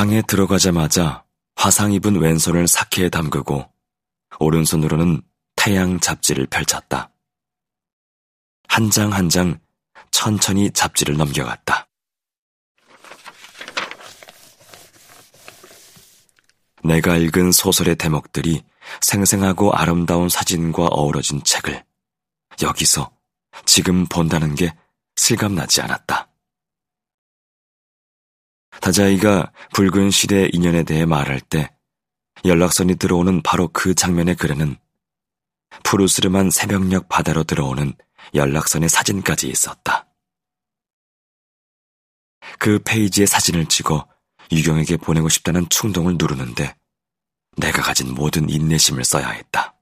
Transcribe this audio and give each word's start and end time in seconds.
방에 0.00 0.22
들어가자마자 0.22 1.24
화상 1.56 1.92
입은 1.92 2.16
왼손을 2.22 2.66
사케에 2.66 3.10
담그고 3.10 3.70
오른손으로는 4.38 5.20
태양 5.56 6.00
잡지를 6.00 6.46
펼쳤다. 6.46 7.10
한 8.66 8.88
장 8.88 9.12
한 9.12 9.28
장 9.28 9.60
천천히 10.10 10.70
잡지를 10.70 11.18
넘겨갔다. 11.18 11.86
내가 16.82 17.18
읽은 17.18 17.52
소설의 17.52 17.96
대목들이 17.96 18.62
생생하고 19.02 19.74
아름다운 19.74 20.30
사진과 20.30 20.86
어우러진 20.86 21.44
책을 21.44 21.84
여기서 22.62 23.12
지금 23.66 24.06
본다는 24.06 24.54
게 24.54 24.74
실감나지 25.16 25.82
않았다. 25.82 26.29
다자이가 28.80 29.52
붉은 29.74 30.10
시대 30.10 30.48
인연에 30.52 30.84
대해 30.84 31.04
말할 31.04 31.40
때 31.40 31.70
연락선이 32.44 32.96
들어오는 32.96 33.42
바로 33.42 33.68
그 33.68 33.94
장면의 33.94 34.36
글에는 34.36 34.76
푸르스름한 35.84 36.50
새벽녘 36.50 37.08
바다로 37.08 37.44
들어오는 37.44 37.94
연락선의 38.34 38.88
사진까지 38.88 39.48
있었다. 39.48 40.06
그 42.58 42.78
페이지에 42.84 43.26
사진을 43.26 43.66
찍어 43.66 44.08
유경에게 44.52 44.96
보내고 44.96 45.28
싶다는 45.28 45.68
충동을 45.68 46.16
누르는데 46.18 46.76
내가 47.56 47.82
가진 47.82 48.14
모든 48.14 48.48
인내심을 48.48 49.04
써야 49.04 49.28
했다. 49.28 49.76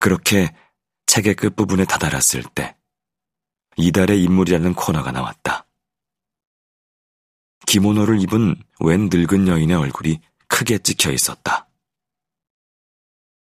그렇게 0.00 0.54
책의 1.06 1.34
끝부분에 1.36 1.84
다다랐을 1.84 2.42
때 2.54 2.76
이달의 3.76 4.22
인물이라는 4.22 4.74
코너가 4.74 5.12
나왔다. 5.12 5.53
기모노를 7.74 8.22
입은 8.22 8.54
웬 8.78 9.08
늙은 9.12 9.48
여인의 9.48 9.76
얼굴이 9.76 10.20
크게 10.46 10.78
찍혀 10.78 11.10
있었다. 11.10 11.66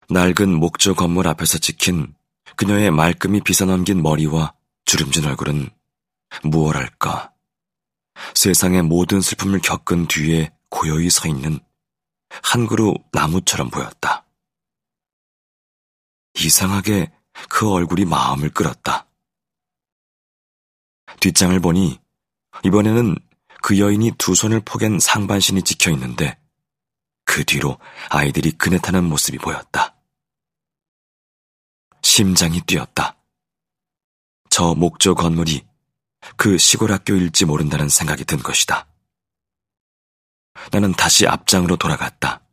낡은 0.07 0.57
목조 0.57 0.95
건물 0.95 1.27
앞에서 1.27 1.57
찍힌 1.57 2.15
그녀의 2.55 2.91
말끔히 2.91 3.41
빗어넘긴 3.41 4.01
머리와 4.01 4.53
주름진 4.85 5.25
얼굴은 5.25 5.69
무엇랄까 6.43 7.33
세상의 8.35 8.83
모든 8.83 9.19
슬픔을 9.19 9.59
겪은 9.59 10.07
뒤에 10.07 10.53
고요히 10.69 11.09
서 11.09 11.27
있는 11.27 11.59
한 12.41 12.67
그루 12.67 12.93
나무처럼 13.11 13.69
보였다. 13.69 14.25
이상하게 16.39 17.11
그 17.49 17.69
얼굴이 17.69 18.05
마음을 18.05 18.49
끌었다. 18.51 19.07
뒷장을 21.19 21.59
보니 21.59 21.99
이번에는 22.63 23.17
그 23.65 23.79
여인이 23.79 24.11
두 24.19 24.35
손을 24.35 24.59
포갠 24.59 24.99
상반신이 24.99 25.63
찍혀 25.63 25.89
있는데 25.93 26.37
그 27.23 27.43
뒤로 27.43 27.79
아이들이 28.11 28.51
그네 28.51 28.77
타는 28.77 29.03
모습이 29.05 29.39
보였다. 29.39 29.95
심장이 32.03 32.61
뛰었다. 32.61 33.17
저 34.51 34.75
목조 34.75 35.15
건물이 35.15 35.65
그 36.35 36.59
시골 36.59 36.91
학교일지 36.91 37.45
모른다는 37.45 37.89
생각이 37.89 38.23
든 38.25 38.37
것이다. 38.37 38.87
나는 40.71 40.91
다시 40.91 41.25
앞장으로 41.25 41.75
돌아갔다. 41.75 42.43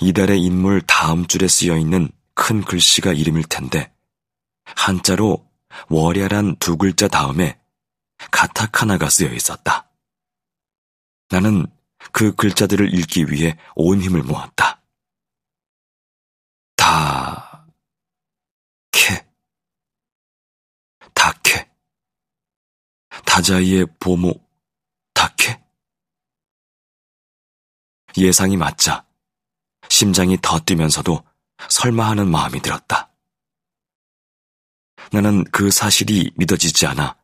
이달의 0.00 0.40
인물 0.40 0.82
다음 0.82 1.26
줄에 1.26 1.48
쓰여 1.48 1.78
있는 1.78 2.12
큰 2.34 2.62
글씨가 2.62 3.12
이름일 3.12 3.42
텐데 3.48 3.92
한자로 4.66 5.50
월야란 5.88 6.58
두 6.60 6.76
글자 6.76 7.08
다음에 7.08 7.58
가타카나가 8.30 9.10
쓰여 9.10 9.32
있었다. 9.32 9.90
나는 11.28 11.66
그 12.12 12.34
글자들을 12.34 12.94
읽기 12.94 13.30
위해 13.30 13.58
온 13.74 14.00
힘을 14.00 14.22
모았다. 14.22 14.82
다, 16.76 17.66
캐, 18.92 19.26
다케, 21.14 21.70
다자이의 23.24 23.86
보모, 23.98 24.34
다케? 25.12 25.60
예상이 28.16 28.56
맞자 28.56 29.04
심장이 29.88 30.38
더 30.40 30.60
뛰면서도 30.60 31.24
설마 31.68 32.08
하는 32.10 32.30
마음이 32.30 32.60
들었다. 32.60 33.10
나는 35.12 35.44
그 35.44 35.70
사실이 35.70 36.32
믿어지지 36.36 36.86
않아 36.86 37.16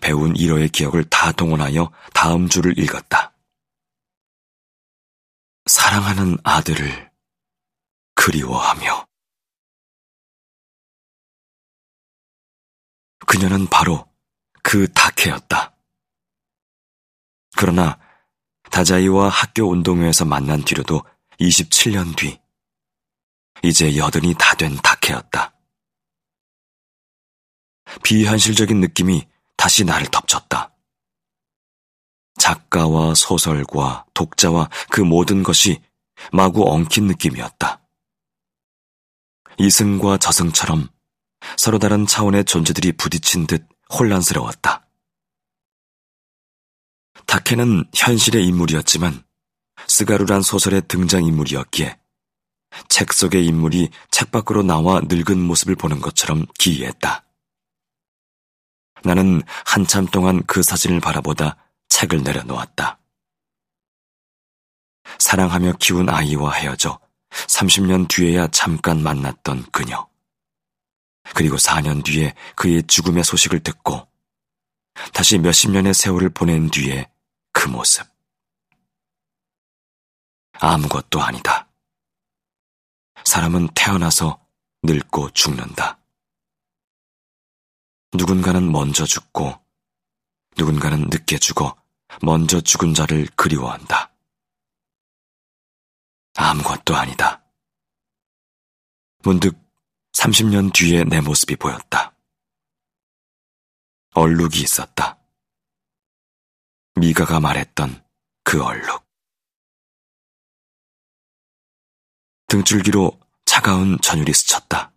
배운 0.00 0.36
일어의 0.36 0.68
기억을 0.68 1.04
다 1.04 1.32
동원하여 1.32 1.92
다음 2.12 2.48
줄을 2.48 2.78
읽었다. 2.78 3.34
사랑하는 5.66 6.38
아들을 6.44 7.10
그리워하며 8.14 9.06
그녀는 13.26 13.66
바로 13.66 14.06
그 14.62 14.90
다케였다. 14.92 15.74
그러나 17.56 17.98
다자이와 18.70 19.28
학교 19.28 19.70
운동회에서 19.70 20.24
만난 20.24 20.64
뒤로도 20.64 21.02
27년 21.40 22.16
뒤 22.16 22.40
이제 23.62 23.96
여든이 23.96 24.34
다 24.38 24.54
된 24.54 24.76
다케였다. 24.76 25.52
비현실적인 28.02 28.80
느낌이 28.80 29.26
다시 29.64 29.82
나를 29.82 30.08
덮쳤다. 30.08 30.74
작가와 32.38 33.14
소설과 33.14 34.04
독자와 34.12 34.68
그 34.90 35.00
모든 35.00 35.42
것이 35.42 35.80
마구 36.32 36.70
엉킨 36.70 37.06
느낌이었다. 37.06 37.80
이승과 39.56 40.18
저승처럼 40.18 40.90
서로 41.56 41.78
다른 41.78 42.06
차원의 42.06 42.44
존재들이 42.44 42.92
부딪힌 42.92 43.46
듯 43.46 43.66
혼란스러웠다. 43.90 44.86
다케는 47.24 47.86
현실의 47.94 48.46
인물이었지만 48.46 49.24
스가루란 49.88 50.42
소설의 50.42 50.82
등장인물이었기에 50.88 51.98
책 52.90 53.14
속의 53.14 53.46
인물이 53.46 53.88
책 54.10 54.30
밖으로 54.30 54.62
나와 54.62 55.00
늙은 55.00 55.40
모습을 55.40 55.74
보는 55.74 56.02
것처럼 56.02 56.44
기이했다. 56.58 57.23
나는 59.04 59.42
한참 59.66 60.06
동안 60.06 60.42
그 60.46 60.62
사진을 60.62 61.00
바라보다 61.00 61.56
책을 61.88 62.22
내려놓았다. 62.22 62.98
사랑하며 65.18 65.74
키운 65.78 66.08
아이와 66.08 66.54
헤어져 66.54 66.98
30년 67.30 68.08
뒤에야 68.08 68.48
잠깐 68.48 69.02
만났던 69.02 69.66
그녀. 69.70 70.08
그리고 71.34 71.56
4년 71.56 72.04
뒤에 72.04 72.34
그의 72.56 72.82
죽음의 72.86 73.24
소식을 73.24 73.60
듣고 73.60 74.08
다시 75.12 75.38
몇십 75.38 75.70
년의 75.70 75.94
세월을 75.94 76.30
보낸 76.30 76.70
뒤에 76.70 77.10
그 77.52 77.68
모습. 77.68 78.06
아무것도 80.60 81.20
아니다. 81.20 81.68
사람은 83.24 83.68
태어나서 83.74 84.38
늙고 84.82 85.30
죽는다. 85.30 85.98
누군가는 88.14 88.70
먼저 88.70 89.04
죽고, 89.04 89.60
누군가는 90.56 91.08
늦게 91.10 91.38
죽어 91.38 91.76
먼저 92.22 92.60
죽은 92.60 92.94
자를 92.94 93.26
그리워한다. 93.34 94.12
아무것도 96.36 96.94
아니다. 96.94 97.42
문득 99.24 99.56
30년 100.12 100.72
뒤에 100.72 101.02
내 101.04 101.20
모습이 101.20 101.56
보였다. 101.56 102.14
얼룩이 104.14 104.60
있었다. 104.62 105.18
미가가 106.94 107.40
말했던 107.40 108.04
그 108.44 108.62
얼룩. 108.62 109.04
등줄기로 112.46 113.18
차가운 113.44 113.98
전율이 114.00 114.32
스쳤다. 114.32 114.93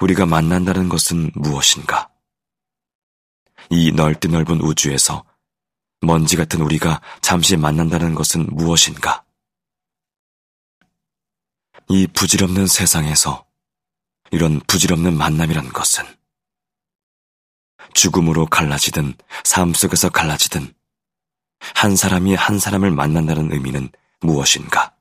우리가 0.00 0.26
만난다는 0.26 0.88
것은 0.88 1.30
무엇인가? 1.34 2.10
이 3.70 3.92
넓디 3.92 4.28
넓은 4.28 4.60
우주에서 4.60 5.24
먼지 6.00 6.36
같은 6.36 6.60
우리가 6.60 7.00
잠시 7.22 7.56
만난다는 7.56 8.14
것은 8.14 8.46
무엇인가? 8.50 9.24
이 11.88 12.06
부질없는 12.06 12.66
세상에서 12.66 13.46
이런 14.30 14.60
부질없는 14.66 15.16
만남이란 15.16 15.70
것은 15.70 16.04
죽음으로 17.94 18.46
갈라지든 18.46 19.14
삶 19.44 19.72
속에서 19.72 20.10
갈라지든 20.10 20.74
한 21.74 21.96
사람이 21.96 22.34
한 22.34 22.58
사람을 22.58 22.90
만난다는 22.90 23.52
의미는 23.52 23.88
무엇인가? 24.20 24.94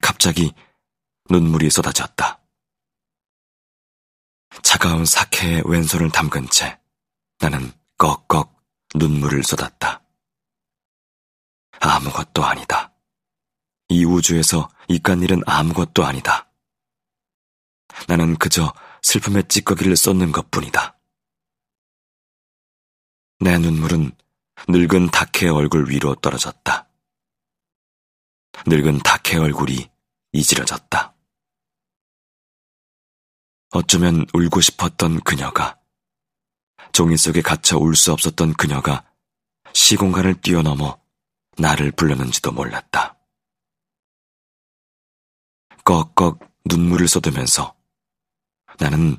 갑자기 0.00 0.52
눈물이 1.28 1.70
쏟아졌다. 1.70 2.45
차가운 4.62 5.04
사케에 5.04 5.62
왼손을 5.64 6.10
담근 6.10 6.48
채 6.50 6.78
나는 7.38 7.72
꺽꺽 7.98 8.54
눈물을 8.94 9.42
쏟았다. 9.42 10.02
아무것도 11.80 12.44
아니다. 12.44 12.92
이 13.88 14.04
우주에서 14.04 14.68
이깟 14.88 15.22
일은 15.22 15.42
아무것도 15.46 16.04
아니다. 16.04 16.50
나는 18.08 18.36
그저 18.36 18.72
슬픔의 19.02 19.44
찌꺼기를 19.48 19.96
쏟는 19.96 20.32
것 20.32 20.50
뿐이다. 20.50 20.98
내 23.40 23.58
눈물은 23.58 24.12
늙은 24.68 25.10
다케의 25.10 25.52
얼굴 25.52 25.90
위로 25.90 26.14
떨어졌다. 26.16 26.88
늙은 28.66 28.98
다케 29.00 29.36
얼굴이 29.36 29.90
이지러졌다. 30.32 31.15
어쩌면 33.76 34.24
울고 34.32 34.62
싶었던 34.62 35.20
그녀가, 35.20 35.78
종이 36.92 37.18
속에 37.18 37.42
갇혀 37.42 37.76
울 37.76 37.94
수 37.94 38.10
없었던 38.10 38.54
그녀가 38.54 39.04
시공간을 39.74 40.40
뛰어넘어 40.40 40.98
나를 41.58 41.92
불렀는지도 41.92 42.52
몰랐다. 42.52 43.18
꺽꺽 45.84 46.40
눈물을 46.64 47.06
쏟으면서 47.06 47.76
나는 48.78 49.18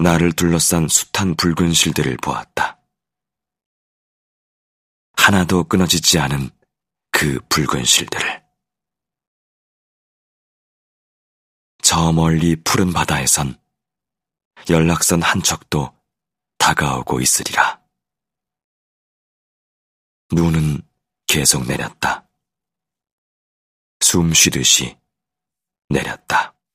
나를 0.00 0.32
둘러싼 0.32 0.88
숱한 0.88 1.36
붉은 1.36 1.72
실들을 1.72 2.16
보았다. 2.16 2.80
하나도 5.16 5.64
끊어지지 5.64 6.18
않은 6.18 6.50
그 7.12 7.38
붉은 7.48 7.84
실들을. 7.84 8.44
저 11.82 12.12
멀리 12.12 12.56
푸른 12.56 12.92
바다에선 12.92 13.56
연락선 14.68 15.22
한 15.22 15.42
척도 15.42 15.94
다가오고 16.58 17.20
있으리라. 17.20 17.80
눈은 20.32 20.82
계속 21.28 21.66
내렸다. 21.66 22.28
숨 24.00 24.34
쉬듯이 24.34 24.96
내렸다. 25.88 26.55